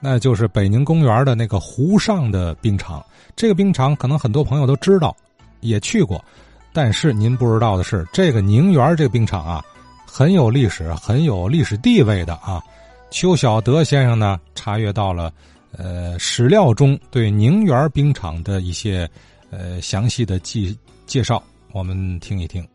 [0.00, 3.04] 那就是北宁公园的那个湖上的冰场。
[3.34, 5.14] 这个冰场可能很多朋友都知道，
[5.60, 6.24] 也去过，
[6.72, 9.64] 但是您不知道的是，这个宁园这个冰场啊，
[10.06, 12.62] 很有历史，很有历史地位的啊。
[13.10, 15.32] 邱小德先生呢，查阅到了
[15.76, 19.08] 呃史料中对宁园冰场的一些
[19.50, 20.76] 呃详细的记
[21.06, 21.42] 介绍，
[21.72, 22.66] 我们听一听。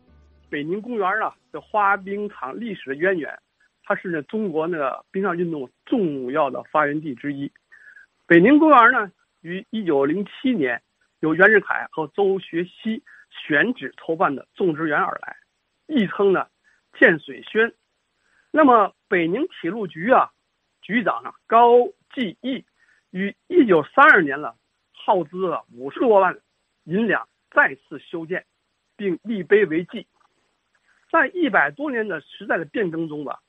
[0.48, 3.30] 北宁公园啊，这滑冰场历史的渊源，
[3.92, 7.52] 它是呢中国那个冰上运动重要的发源地之一。
[8.26, 9.12] 北宁公园呢，
[9.42, 10.80] 于一九零七年
[11.20, 15.36] 由袁世凯和周学熙选址筹办的种植园而来，
[15.86, 16.46] 亦称呢
[16.98, 17.70] 建水轩。
[18.50, 20.30] 那么北宁铁路局啊，
[20.80, 21.76] 局长啊高
[22.14, 22.64] 继义
[23.10, 24.56] 于一九三二年了，
[24.94, 26.34] 耗资了五十多万
[26.84, 28.46] 银两再次修建，
[28.96, 30.06] 并立碑为记。
[31.10, 33.40] 在一百多年的时代的变更中吧，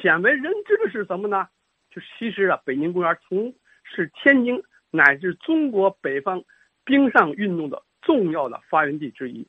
[0.00, 1.48] 鲜为人知的是什么呢？
[1.90, 6.42] 就其实啊，北宁公园从是天津乃至中国北方
[6.84, 9.46] 冰上运动的重要的发源地之一。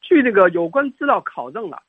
[0.00, 1.82] 据这个有关资料考证了，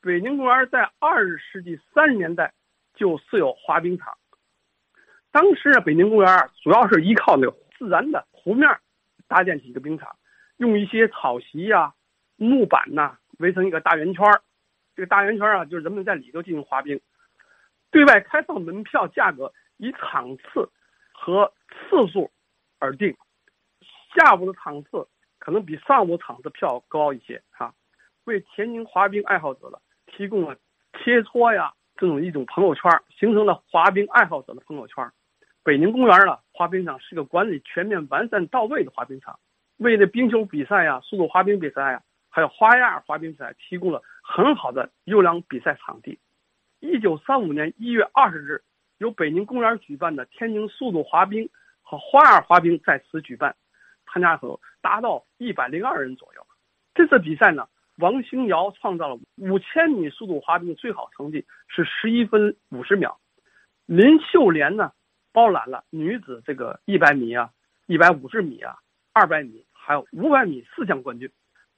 [0.00, 2.52] 北宁公园在二十世纪三十年代
[2.94, 4.16] 就设有滑冰场。
[5.30, 8.68] 当时啊，北京公园主要是依靠那个自然的湖面
[9.28, 10.16] 搭建起一个冰场，
[10.56, 11.92] 用一些草席呀、
[12.36, 13.18] 木板呐。
[13.38, 14.24] 围成一个大圆圈
[14.94, 17.00] 这个大圆圈啊，就是人们在里头进行滑冰。
[17.90, 20.68] 对外开放门票价格以场次
[21.12, 22.30] 和次数
[22.78, 23.14] 而定，
[24.14, 25.06] 下午的场次
[25.38, 27.72] 可能比上午场次票高一些啊，
[28.24, 30.56] 为天津滑冰爱好者了提供了
[30.94, 35.10] 切磋呀这种一种朋友圈，形成了滑冰爱好者的朋友圈。
[35.62, 39.38] 北宁公园呢，滑冰场是个管理全面完善到位的滑冰场，
[39.76, 42.02] 为了冰球比赛呀、速度滑冰比赛呀。
[42.34, 46.18] 还有花样滑冰比赛提供了很好的优良比赛场地。
[46.80, 48.62] 一九三五年一月二十日，
[48.96, 51.46] 由北京公园举办的天津速度滑冰
[51.82, 53.54] 和花样滑冰在此举办，
[54.06, 56.46] 参加者达到一百零二人左右。
[56.94, 63.20] 这次比赛呢，王兴尧创造了五千米速度滑冰的最好成绩是十一分五十秒，
[63.84, 64.90] 林秀莲呢
[65.32, 67.50] 包揽了女子这个一百米啊、
[67.86, 68.78] 一百五十米啊、
[69.12, 71.30] 二百米还有五百米四项冠军。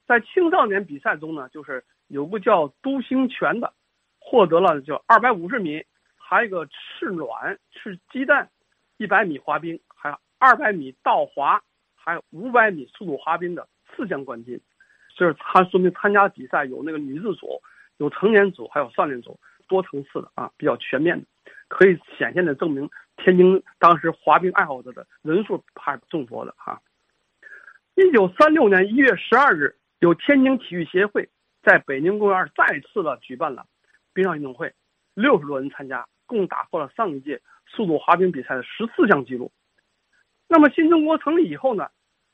[0.06, 3.72] 在青少年比赛中呢，就是有个叫都兴全的，
[4.18, 5.82] 获得了就二百五十米，
[6.18, 8.50] 还有一个赤卵赤鸡蛋，
[8.98, 11.62] 一百米滑冰，还有二百米倒滑，
[11.96, 13.66] 还有五百米速度滑冰的
[13.96, 14.60] 四项冠军，
[15.16, 17.62] 就是他说明参加比赛有那个女子组，
[17.96, 21.26] 有成年组，还有少年组，多层次的啊，比较全面的，
[21.68, 26.78] 可以显现的证明天津当时滑冰爱好者的人数还是众多的哈。
[27.94, 29.74] 一九三六年一月十二日。
[30.04, 31.26] 由天津体育协会
[31.62, 33.64] 在北京公园再次的举办了
[34.12, 34.70] 冰上运动会，
[35.14, 39.50] 六十多人参加，共打破了上一届速度滑冰比赛的十四项纪录。
[40.46, 41.88] 那么新中国成立以后呢？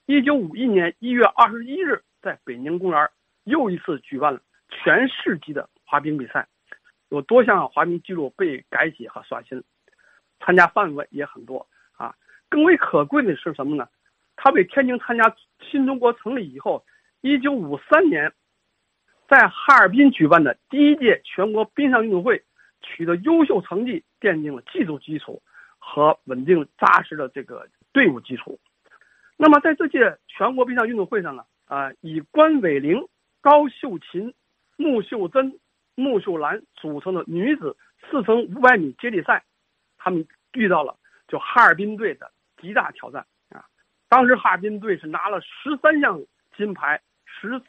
[0.07, 3.09] 一九五一年一月二十一日，在北京公园
[3.45, 6.49] 又一次举办了全市级的滑冰比赛，
[7.11, 9.63] 有多项滑冰记录被改写和刷新，
[10.41, 12.13] 参加范围也很多啊。
[12.49, 13.87] 更为可贵的是什么呢？
[14.35, 16.85] 它为天津参加新中国成立以后。
[17.23, 18.33] 一九五三年，
[19.29, 22.43] 在哈尔滨举办的第一届全国冰上运动会
[22.81, 25.43] 取得优秀成绩，奠定了技术基础
[25.79, 28.59] 和稳定扎实的这个队伍基础。
[29.37, 33.07] 那么在这届全国冰上运动会上呢，啊，以关伟玲、
[33.43, 34.33] 高秀琴、
[34.79, 35.61] 穆秀珍、
[35.95, 37.77] 穆秀兰组成的女子
[38.11, 39.45] 四乘五百米接力赛，
[39.99, 40.97] 他们遇到了
[41.29, 43.67] 就哈尔滨队的极大挑战啊。
[44.09, 46.19] 当时哈尔滨队是拿了十三项
[46.57, 46.99] 金牌。
[47.41, 47.63] 十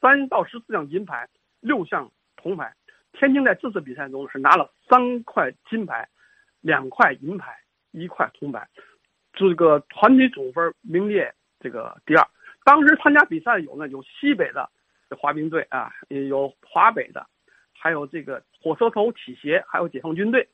[0.00, 1.28] 三到十四项银牌，
[1.60, 2.74] 六项铜牌。
[3.12, 6.08] 天津在这次比赛中是拿了三块金牌，
[6.62, 7.54] 两块银牌，
[7.90, 8.66] 一块铜牌，
[9.34, 12.26] 这个团体总分名列这个第二。
[12.64, 14.70] 当时参加比赛有呢，有西北的
[15.18, 17.26] 滑冰队啊，也有华北的，
[17.78, 20.48] 还有这个火车头体协，还有解放军队。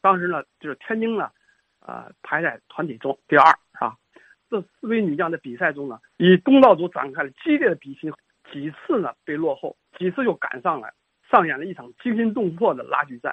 [0.00, 1.30] 当时呢，就是天津呢，
[1.78, 3.96] 呃，排在团体中第二，是吧？
[4.50, 8.12] 这四位女将在比赛中呢，与东道主展开了激烈的比拼，
[8.52, 10.92] 几次呢被落后，几次又赶上来，
[11.30, 13.32] 上演了一场惊心动魄的拉锯战。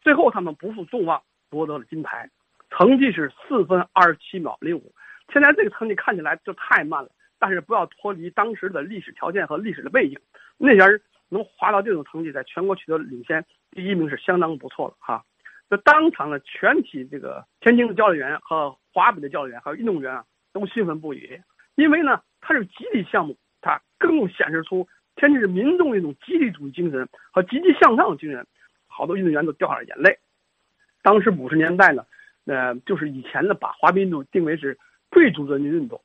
[0.00, 1.20] 最后，他们不负众望，
[1.50, 2.30] 夺得了金牌，
[2.70, 4.94] 成绩是四分二十七秒零五。
[5.32, 7.10] 现在这个成绩看起来就太慢了，
[7.40, 10.16] 但是不要脱离当时的历史条件和历史的背景。
[10.58, 15.24] 那人能滑到这种成绩，在全国取得领先第一名是相当不错的哈。
[15.68, 20.24] 这当场的全体这个天津的教练员和华北的教练员还有运动员啊。
[20.52, 21.40] 都兴奋不已，
[21.74, 28.46] 因为呢，它是集体项目，它更显示出天津市民众的一种集体主义精神和积极向上的精神。
[28.86, 30.18] 好多运动员都掉下了眼泪。
[31.02, 32.04] 当时五十年代呢，
[32.44, 34.78] 呃，就是以前呢把滑冰运动定为是
[35.08, 35.98] 贵族人民运动。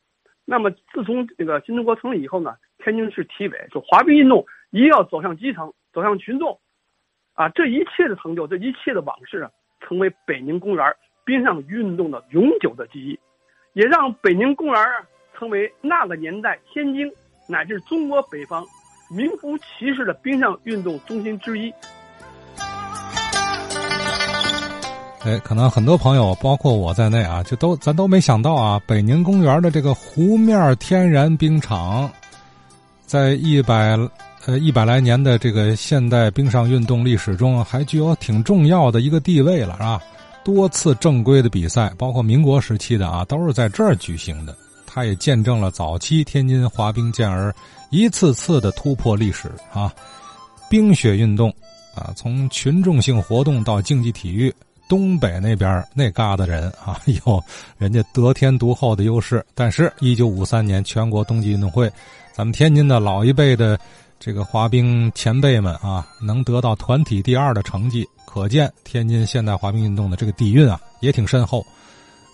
[0.45, 6.57] 那么自从这个新中国成立以后呢，天津市体委就滑冰运动一定要走向基层，走向群众。
[7.33, 9.51] 啊，这一切的成就，这一切的往事啊，
[9.81, 10.95] 成为北宁公园
[11.25, 13.19] 冰上运动的永久的记忆，
[13.77, 14.89] 也让北宁公园啊
[15.37, 17.05] 成为那个年代天津
[17.47, 18.65] 乃至中国北方
[19.07, 21.71] 名副其实的冰上运动中心之一。
[25.23, 32.09] 哎，可能很多朋友，包括我在内啊，就都咱都没想到啊，北宁公园的这个湖面天然冰场，
[33.05, 33.95] 在一百。
[34.47, 40.01] 呃，一百来年的这个现代冰上运动历史中，还具有挺重要的一个地位了，是吧？
[40.47, 44.55] 多次正规的比赛，包括民国时期的啊，都是在这儿举行的。
[44.85, 47.53] 它也见证了早期天津滑冰健儿
[47.89, 49.93] 一次次的突破历史啊。
[50.69, 51.53] 冰雪运动
[51.93, 54.49] 啊，从群众性活动到竞技体育，
[54.87, 57.43] 东北那边那嘎达人啊， 有
[57.77, 59.45] 人家得天独厚的优势。
[59.53, 61.91] 但是，一九五三年全国冬季运动会，
[62.33, 63.77] 咱们天津的老一辈的。
[64.19, 68.03] 这个滑冰前辈们啊，能得到团体第二的成绩，
[68.37, 71.65] 可见天津现代滑冰运动的这个底蕴啊，也挺深厚。